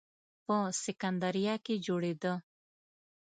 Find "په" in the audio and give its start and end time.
0.45-0.57